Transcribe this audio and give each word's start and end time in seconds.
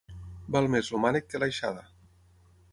Val 0.55 0.69
més 0.77 0.89
el 0.95 1.03
mànec 1.05 1.29
que 1.35 1.43
l'aixada. 1.45 1.87